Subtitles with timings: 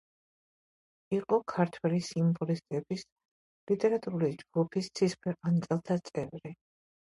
[1.17, 3.05] იყო ქართველი სიმბოლისტების
[3.73, 6.59] ლიტერატურული ჯგუფის „ცისფერყანწელთა“ წევრი.